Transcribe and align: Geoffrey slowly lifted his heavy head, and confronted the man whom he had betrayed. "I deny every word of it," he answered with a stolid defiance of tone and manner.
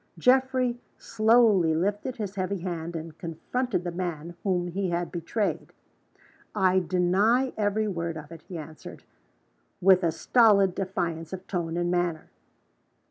Geoffrey 0.17 0.79
slowly 0.97 1.75
lifted 1.75 2.15
his 2.15 2.33
heavy 2.33 2.57
head, 2.61 2.95
and 2.95 3.15
confronted 3.19 3.83
the 3.83 3.91
man 3.91 4.33
whom 4.41 4.65
he 4.65 4.89
had 4.89 5.11
betrayed. 5.11 5.73
"I 6.55 6.79
deny 6.79 7.53
every 7.55 7.87
word 7.87 8.17
of 8.17 8.31
it," 8.31 8.41
he 8.47 8.57
answered 8.57 9.03
with 9.79 10.03
a 10.03 10.11
stolid 10.11 10.73
defiance 10.73 11.33
of 11.33 11.45
tone 11.45 11.77
and 11.77 11.91
manner. 11.91 12.31